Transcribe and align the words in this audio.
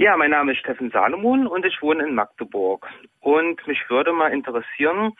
Ja, 0.00 0.16
mein 0.16 0.30
Name 0.30 0.52
ist 0.52 0.60
Steffen 0.60 0.90
Salomon 0.90 1.46
und 1.46 1.66
ich 1.66 1.82
wohne 1.82 2.08
in 2.08 2.14
Magdeburg. 2.14 2.86
Und 3.20 3.66
mich 3.66 3.80
würde 3.90 4.14
mal 4.14 4.32
interessieren, 4.32 5.12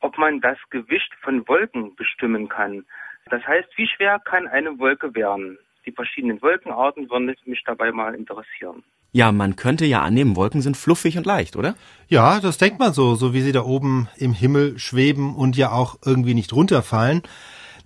ob 0.00 0.18
man 0.18 0.42
das 0.42 0.58
Gewicht 0.68 1.10
von 1.22 1.48
Wolken 1.48 1.96
bestimmen 1.96 2.50
kann. 2.50 2.84
Das 3.30 3.42
heißt, 3.46 3.70
wie 3.76 3.88
schwer 3.88 4.20
kann 4.22 4.48
eine 4.48 4.78
Wolke 4.78 5.14
werden? 5.14 5.56
Die 5.86 5.92
verschiedenen 5.92 6.42
Wolkenarten 6.42 7.08
würden 7.08 7.34
mich 7.46 7.64
dabei 7.64 7.90
mal 7.90 8.14
interessieren. 8.14 8.82
Ja, 9.12 9.32
man 9.32 9.56
könnte 9.56 9.86
ja 9.86 10.02
annehmen, 10.02 10.36
Wolken 10.36 10.60
sind 10.60 10.76
fluffig 10.76 11.16
und 11.16 11.24
leicht, 11.24 11.56
oder? 11.56 11.74
Ja, 12.08 12.38
das 12.38 12.58
denkt 12.58 12.78
man 12.78 12.92
so, 12.92 13.14
so 13.14 13.32
wie 13.32 13.40
sie 13.40 13.52
da 13.52 13.62
oben 13.62 14.10
im 14.18 14.34
Himmel 14.34 14.78
schweben 14.78 15.34
und 15.34 15.56
ja 15.56 15.70
auch 15.70 15.96
irgendwie 16.04 16.34
nicht 16.34 16.52
runterfallen. 16.52 17.22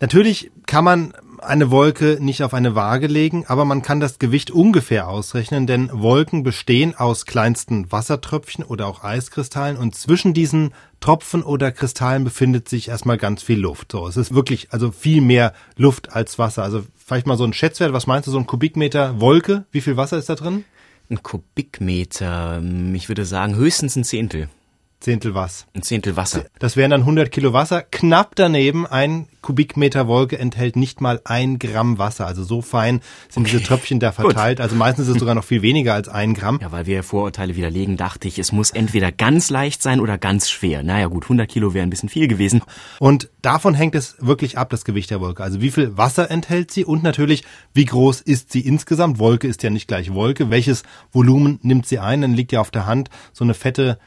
Natürlich 0.00 0.50
kann 0.66 0.84
man 0.84 1.14
eine 1.40 1.70
Wolke 1.70 2.18
nicht 2.20 2.42
auf 2.42 2.54
eine 2.54 2.74
Waage 2.74 3.06
legen, 3.06 3.44
aber 3.46 3.64
man 3.64 3.82
kann 3.82 4.00
das 4.00 4.18
Gewicht 4.18 4.50
ungefähr 4.50 5.08
ausrechnen, 5.08 5.66
denn 5.66 5.90
Wolken 5.92 6.42
bestehen 6.42 6.94
aus 6.94 7.26
kleinsten 7.26 7.90
Wassertröpfchen 7.90 8.64
oder 8.64 8.86
auch 8.86 9.04
Eiskristallen 9.04 9.76
und 9.76 9.94
zwischen 9.94 10.34
diesen 10.34 10.72
Tropfen 11.00 11.42
oder 11.42 11.72
Kristallen 11.72 12.24
befindet 12.24 12.68
sich 12.68 12.88
erstmal 12.88 13.18
ganz 13.18 13.42
viel 13.42 13.58
Luft. 13.58 13.92
So, 13.92 14.06
es 14.06 14.16
ist 14.16 14.34
wirklich 14.34 14.72
also 14.72 14.90
viel 14.90 15.20
mehr 15.20 15.52
Luft 15.76 16.12
als 16.12 16.38
Wasser. 16.38 16.62
Also 16.62 16.84
vielleicht 16.96 17.26
mal 17.26 17.36
so 17.36 17.44
ein 17.44 17.52
Schätzwert, 17.52 17.92
was 17.92 18.06
meinst 18.06 18.26
du, 18.26 18.32
so 18.32 18.38
ein 18.38 18.46
Kubikmeter 18.46 19.20
Wolke? 19.20 19.66
Wie 19.70 19.80
viel 19.80 19.96
Wasser 19.96 20.18
ist 20.18 20.28
da 20.28 20.34
drin? 20.34 20.64
Ein 21.08 21.22
Kubikmeter, 21.22 22.60
ich 22.94 23.08
würde 23.08 23.24
sagen 23.24 23.54
höchstens 23.54 23.96
ein 23.96 24.04
Zehntel. 24.04 24.48
Zehntel 25.00 25.34
was? 25.34 25.66
Ein 25.74 25.82
Zehntel 25.82 26.16
Wasser. 26.16 26.46
Das 26.58 26.76
wären 26.76 26.90
dann 26.90 27.02
100 27.02 27.30
Kilo 27.30 27.52
Wasser. 27.52 27.82
Knapp 27.82 28.34
daneben 28.34 28.86
ein 28.86 29.28
Kubikmeter 29.42 30.08
Wolke 30.08 30.38
enthält 30.38 30.74
nicht 30.74 31.00
mal 31.00 31.20
ein 31.24 31.60
Gramm 31.60 31.98
Wasser. 31.98 32.26
Also 32.26 32.42
so 32.42 32.62
fein 32.62 33.00
sind 33.28 33.44
okay. 33.44 33.52
diese 33.52 33.62
Tröpfchen 33.62 34.00
da 34.00 34.10
verteilt. 34.10 34.58
Gut. 34.58 34.64
Also 34.64 34.74
meistens 34.74 35.06
ist 35.06 35.14
es 35.14 35.20
sogar 35.20 35.36
noch 35.36 35.44
viel 35.44 35.62
weniger 35.62 35.94
als 35.94 36.08
ein 36.08 36.34
Gramm. 36.34 36.58
Ja, 36.60 36.72
weil 36.72 36.86
wir 36.86 37.04
Vorurteile 37.04 37.54
widerlegen, 37.54 37.96
dachte 37.96 38.26
ich, 38.26 38.40
es 38.40 38.50
muss 38.50 38.70
entweder 38.70 39.12
ganz 39.12 39.50
leicht 39.50 39.82
sein 39.82 40.00
oder 40.00 40.18
ganz 40.18 40.50
schwer. 40.50 40.82
Naja 40.82 41.06
gut, 41.06 41.24
100 41.24 41.48
Kilo 41.48 41.74
wäre 41.74 41.86
ein 41.86 41.90
bisschen 41.90 42.08
viel 42.08 42.26
gewesen. 42.26 42.62
Und 42.98 43.30
davon 43.42 43.74
hängt 43.74 43.94
es 43.94 44.16
wirklich 44.18 44.58
ab, 44.58 44.70
das 44.70 44.84
Gewicht 44.84 45.10
der 45.10 45.20
Wolke. 45.20 45.44
Also 45.44 45.60
wie 45.60 45.70
viel 45.70 45.96
Wasser 45.96 46.28
enthält 46.30 46.72
sie 46.72 46.84
und 46.84 47.04
natürlich, 47.04 47.44
wie 47.72 47.84
groß 47.84 48.22
ist 48.22 48.50
sie 48.50 48.60
insgesamt. 48.60 49.20
Wolke 49.20 49.46
ist 49.46 49.62
ja 49.62 49.70
nicht 49.70 49.86
gleich 49.86 50.12
Wolke. 50.12 50.50
Welches 50.50 50.82
Volumen 51.12 51.60
nimmt 51.62 51.86
sie 51.86 52.00
ein? 52.00 52.22
Dann 52.22 52.34
liegt 52.34 52.50
ja 52.50 52.60
auf 52.60 52.72
der 52.72 52.86
Hand 52.86 53.10
so 53.32 53.44
eine 53.44 53.54
fette 53.54 53.98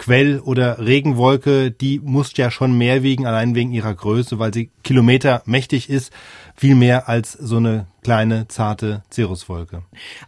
Quell- 0.00 0.40
oder 0.40 0.78
Regenwolke, 0.78 1.70
die 1.70 2.00
muss 2.00 2.34
ja 2.34 2.50
schon 2.50 2.76
mehr 2.76 3.02
wiegen, 3.02 3.26
allein 3.26 3.54
wegen 3.54 3.70
ihrer 3.70 3.94
Größe, 3.94 4.38
weil 4.38 4.52
sie 4.52 4.70
Kilometer 4.82 5.42
mächtig 5.44 5.90
ist, 5.90 6.10
viel 6.56 6.74
mehr 6.74 7.08
als 7.10 7.32
so 7.32 7.58
eine 7.58 7.86
kleine, 8.02 8.48
zarte 8.48 9.02
Cirruswolke. 9.12 9.82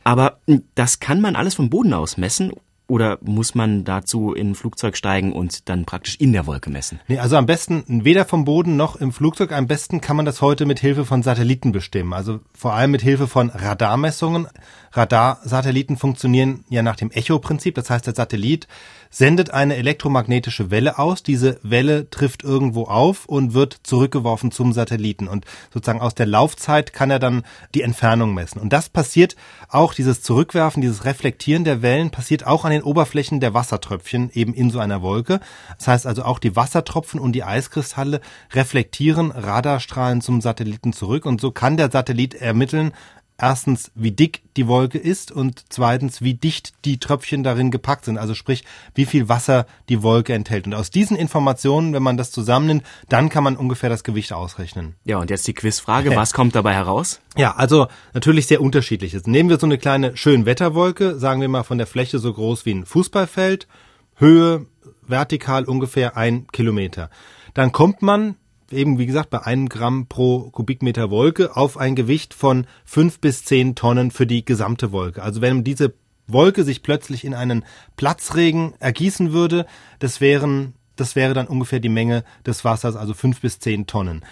Aber 0.04 0.40
hm, 0.46 0.64
das 0.74 1.00
kann 1.00 1.22
man 1.22 1.36
alles 1.36 1.54
vom 1.54 1.70
Boden 1.70 1.94
aus 1.94 2.18
messen 2.18 2.52
oder 2.92 3.16
muss 3.22 3.54
man 3.54 3.84
dazu 3.84 4.34
in 4.34 4.50
ein 4.50 4.54
Flugzeug 4.54 4.98
steigen 4.98 5.32
und 5.32 5.70
dann 5.70 5.86
praktisch 5.86 6.16
in 6.16 6.34
der 6.34 6.46
Wolke 6.46 6.68
messen? 6.68 7.00
Nee, 7.08 7.18
also 7.18 7.38
am 7.38 7.46
besten 7.46 8.04
weder 8.04 8.26
vom 8.26 8.44
Boden 8.44 8.76
noch 8.76 8.96
im 8.96 9.12
Flugzeug. 9.12 9.50
Am 9.52 9.66
besten 9.66 10.02
kann 10.02 10.14
man 10.14 10.26
das 10.26 10.42
heute 10.42 10.66
mit 10.66 10.78
Hilfe 10.78 11.06
von 11.06 11.22
Satelliten 11.22 11.72
bestimmen. 11.72 12.12
Also 12.12 12.40
vor 12.52 12.74
allem 12.74 12.90
mit 12.90 13.00
Hilfe 13.00 13.28
von 13.28 13.48
Radarmessungen. 13.48 14.46
Radarsatelliten 14.92 15.96
funktionieren 15.96 16.64
ja 16.68 16.82
nach 16.82 16.96
dem 16.96 17.10
Echo-Prinzip. 17.10 17.76
Das 17.76 17.88
heißt, 17.88 18.06
der 18.06 18.14
Satellit 18.14 18.68
sendet 19.08 19.50
eine 19.50 19.76
elektromagnetische 19.76 20.70
Welle 20.70 20.98
aus. 20.98 21.22
Diese 21.22 21.58
Welle 21.62 22.10
trifft 22.10 22.42
irgendwo 22.42 22.84
auf 22.84 23.24
und 23.24 23.54
wird 23.54 23.80
zurückgeworfen 23.84 24.50
zum 24.50 24.74
Satelliten. 24.74 25.28
Und 25.28 25.46
sozusagen 25.72 26.02
aus 26.02 26.14
der 26.14 26.26
Laufzeit 26.26 26.92
kann 26.92 27.10
er 27.10 27.18
dann 27.18 27.42
die 27.74 27.82
Entfernung 27.82 28.34
messen. 28.34 28.60
Und 28.60 28.72
das 28.72 28.90
passiert 28.90 29.34
auch, 29.68 29.94
dieses 29.94 30.22
Zurückwerfen, 30.22 30.82
dieses 30.82 31.06
Reflektieren 31.06 31.64
der 31.64 31.80
Wellen 31.80 32.10
passiert 32.10 32.46
auch 32.46 32.66
an 32.66 32.72
den 32.72 32.81
Oberflächen 32.82 33.40
der 33.40 33.54
Wassertröpfchen 33.54 34.30
eben 34.32 34.54
in 34.54 34.70
so 34.70 34.78
einer 34.78 35.02
Wolke. 35.02 35.40
Das 35.78 35.88
heißt 35.88 36.06
also 36.06 36.24
auch 36.24 36.38
die 36.38 36.56
Wassertropfen 36.56 37.20
und 37.20 37.32
die 37.32 37.44
Eiskristalle 37.44 38.20
reflektieren 38.52 39.30
Radarstrahlen 39.30 40.20
zum 40.20 40.40
Satelliten 40.40 40.92
zurück. 40.92 41.26
Und 41.26 41.40
so 41.40 41.50
kann 41.50 41.76
der 41.76 41.90
Satellit 41.90 42.34
ermitteln, 42.34 42.92
erstens, 43.42 43.90
wie 43.94 44.12
dick 44.12 44.42
die 44.56 44.68
Wolke 44.68 44.98
ist 44.98 45.32
und 45.32 45.64
zweitens, 45.68 46.22
wie 46.22 46.34
dicht 46.34 46.72
die 46.84 46.98
Tröpfchen 46.98 47.42
darin 47.42 47.70
gepackt 47.70 48.04
sind. 48.04 48.16
Also 48.16 48.34
sprich, 48.34 48.64
wie 48.94 49.04
viel 49.04 49.28
Wasser 49.28 49.66
die 49.88 50.02
Wolke 50.02 50.32
enthält. 50.32 50.66
Und 50.66 50.74
aus 50.74 50.90
diesen 50.90 51.16
Informationen, 51.16 51.92
wenn 51.92 52.02
man 52.02 52.16
das 52.16 52.30
zusammennimmt, 52.30 52.84
dann 53.08 53.28
kann 53.28 53.42
man 53.42 53.56
ungefähr 53.56 53.90
das 53.90 54.04
Gewicht 54.04 54.32
ausrechnen. 54.32 54.94
Ja, 55.04 55.18
und 55.18 55.28
jetzt 55.28 55.46
die 55.48 55.54
Quizfrage. 55.54 56.14
Was 56.16 56.32
kommt 56.32 56.54
dabei 56.54 56.74
heraus? 56.74 57.20
Ja, 57.36 57.56
also 57.56 57.88
natürlich 58.14 58.46
sehr 58.46 58.60
unterschiedlich. 58.60 59.12
Jetzt 59.12 59.26
nehmen 59.26 59.50
wir 59.50 59.58
so 59.58 59.66
eine 59.66 59.78
kleine 59.78 60.16
Schönwetterwolke, 60.16 61.18
sagen 61.18 61.40
wir 61.40 61.48
mal 61.48 61.64
von 61.64 61.78
der 61.78 61.88
Fläche 61.88 62.20
so 62.20 62.32
groß 62.32 62.64
wie 62.64 62.74
ein 62.74 62.86
Fußballfeld, 62.86 63.66
Höhe 64.14 64.66
vertikal 65.02 65.64
ungefähr 65.64 66.16
ein 66.16 66.46
Kilometer. 66.52 67.10
Dann 67.54 67.72
kommt 67.72 68.02
man 68.02 68.36
eben, 68.72 68.98
wie 68.98 69.06
gesagt, 69.06 69.30
bei 69.30 69.42
einem 69.42 69.68
Gramm 69.68 70.06
pro 70.06 70.50
Kubikmeter 70.50 71.10
Wolke 71.10 71.56
auf 71.56 71.76
ein 71.76 71.94
Gewicht 71.94 72.34
von 72.34 72.66
fünf 72.84 73.20
bis 73.20 73.44
zehn 73.44 73.74
Tonnen 73.74 74.10
für 74.10 74.26
die 74.26 74.44
gesamte 74.44 74.92
Wolke. 74.92 75.22
Also 75.22 75.40
wenn 75.40 75.64
diese 75.64 75.94
Wolke 76.26 76.64
sich 76.64 76.82
plötzlich 76.82 77.24
in 77.24 77.34
einen 77.34 77.64
Platzregen 77.96 78.74
ergießen 78.78 79.32
würde, 79.32 79.66
das 79.98 80.20
wären, 80.20 80.74
das 80.96 81.16
wäre 81.16 81.34
dann 81.34 81.46
ungefähr 81.46 81.80
die 81.80 81.88
Menge 81.88 82.24
des 82.46 82.64
Wassers, 82.64 82.96
also 82.96 83.14
fünf 83.14 83.40
bis 83.40 83.58
zehn 83.58 83.86
Tonnen. 83.86 84.22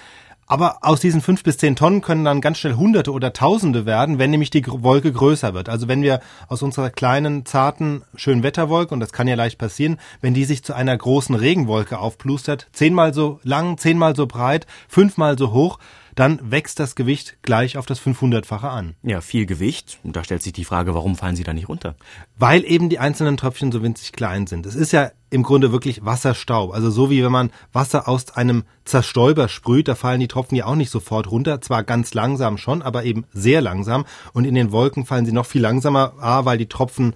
Aber 0.50 0.78
aus 0.80 0.98
diesen 0.98 1.20
fünf 1.20 1.44
bis 1.44 1.58
zehn 1.58 1.76
Tonnen 1.76 2.00
können 2.00 2.24
dann 2.24 2.40
ganz 2.40 2.58
schnell 2.58 2.74
Hunderte 2.74 3.12
oder 3.12 3.32
Tausende 3.32 3.86
werden, 3.86 4.18
wenn 4.18 4.30
nämlich 4.30 4.50
die 4.50 4.64
Wolke 4.66 5.12
größer 5.12 5.54
wird. 5.54 5.68
Also 5.68 5.86
wenn 5.86 6.02
wir 6.02 6.18
aus 6.48 6.60
unserer 6.62 6.90
kleinen, 6.90 7.46
zarten, 7.46 8.02
schönen 8.16 8.42
Wetterwolke, 8.42 8.92
und 8.92 8.98
das 8.98 9.12
kann 9.12 9.28
ja 9.28 9.36
leicht 9.36 9.58
passieren, 9.58 10.00
wenn 10.20 10.34
die 10.34 10.44
sich 10.44 10.64
zu 10.64 10.74
einer 10.74 10.98
großen 10.98 11.36
Regenwolke 11.36 12.00
aufplustert, 12.00 12.66
zehnmal 12.72 13.14
so 13.14 13.38
lang, 13.44 13.78
zehnmal 13.78 14.16
so 14.16 14.26
breit, 14.26 14.66
fünfmal 14.88 15.38
so 15.38 15.52
hoch, 15.52 15.78
dann 16.20 16.50
wächst 16.50 16.78
das 16.78 16.96
Gewicht 16.96 17.38
gleich 17.40 17.78
auf 17.78 17.86
das 17.86 17.98
500-fache 17.98 18.68
an. 18.68 18.94
Ja, 19.02 19.22
viel 19.22 19.46
Gewicht. 19.46 19.98
Und 20.04 20.16
da 20.16 20.22
stellt 20.22 20.42
sich 20.42 20.52
die 20.52 20.66
Frage, 20.66 20.94
warum 20.94 21.16
fallen 21.16 21.34
sie 21.34 21.44
da 21.44 21.54
nicht 21.54 21.70
runter? 21.70 21.94
Weil 22.36 22.62
eben 22.66 22.90
die 22.90 22.98
einzelnen 22.98 23.38
Tröpfchen 23.38 23.72
so 23.72 23.82
winzig 23.82 24.12
klein 24.12 24.46
sind. 24.46 24.66
Es 24.66 24.74
ist 24.74 24.92
ja 24.92 25.12
im 25.30 25.42
Grunde 25.42 25.72
wirklich 25.72 26.04
Wasserstaub. 26.04 26.74
Also 26.74 26.90
so 26.90 27.08
wie 27.08 27.24
wenn 27.24 27.32
man 27.32 27.50
Wasser 27.72 28.06
aus 28.06 28.32
einem 28.32 28.64
Zerstäuber 28.84 29.48
sprüht, 29.48 29.88
da 29.88 29.94
fallen 29.94 30.20
die 30.20 30.28
Tropfen 30.28 30.56
ja 30.56 30.66
auch 30.66 30.74
nicht 30.74 30.90
sofort 30.90 31.30
runter. 31.30 31.62
Zwar 31.62 31.84
ganz 31.84 32.12
langsam 32.12 32.58
schon, 32.58 32.82
aber 32.82 33.04
eben 33.04 33.24
sehr 33.32 33.62
langsam. 33.62 34.04
Und 34.34 34.44
in 34.44 34.54
den 34.54 34.72
Wolken 34.72 35.06
fallen 35.06 35.24
sie 35.24 35.32
noch 35.32 35.46
viel 35.46 35.62
langsamer. 35.62 36.12
A, 36.20 36.44
weil 36.44 36.58
die 36.58 36.68
Tropfen 36.68 37.14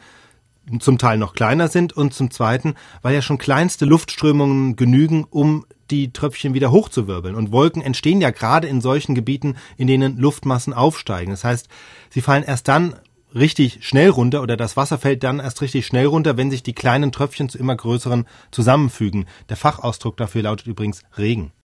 zum 0.80 0.98
Teil 0.98 1.18
noch 1.18 1.34
kleiner 1.34 1.68
sind 1.68 1.92
und 1.92 2.14
zum 2.14 2.30
Zweiten, 2.30 2.74
weil 3.02 3.14
ja 3.14 3.22
schon 3.22 3.38
kleinste 3.38 3.84
Luftströmungen 3.84 4.76
genügen, 4.76 5.26
um 5.28 5.66
die 5.90 6.12
Tröpfchen 6.12 6.54
wieder 6.54 6.70
hochzuwirbeln. 6.70 7.34
Und 7.34 7.52
Wolken 7.52 7.82
entstehen 7.82 8.20
ja 8.20 8.30
gerade 8.30 8.68
in 8.68 8.80
solchen 8.80 9.14
Gebieten, 9.14 9.56
in 9.76 9.86
denen 9.86 10.16
Luftmassen 10.16 10.72
aufsteigen. 10.72 11.30
Das 11.30 11.44
heißt, 11.44 11.68
sie 12.10 12.20
fallen 12.20 12.42
erst 12.42 12.68
dann 12.68 12.96
richtig 13.34 13.84
schnell 13.86 14.10
runter 14.10 14.42
oder 14.42 14.56
das 14.56 14.76
Wasser 14.76 14.98
fällt 14.98 15.22
dann 15.24 15.40
erst 15.40 15.60
richtig 15.60 15.86
schnell 15.86 16.06
runter, 16.06 16.36
wenn 16.36 16.50
sich 16.50 16.62
die 16.62 16.72
kleinen 16.72 17.12
Tröpfchen 17.12 17.48
zu 17.48 17.58
immer 17.58 17.76
größeren 17.76 18.26
zusammenfügen. 18.50 19.26
Der 19.48 19.56
Fachausdruck 19.56 20.16
dafür 20.16 20.42
lautet 20.42 20.66
übrigens 20.66 21.02
Regen. 21.18 21.52